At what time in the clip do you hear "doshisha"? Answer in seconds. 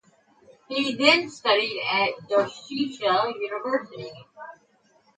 2.27-3.39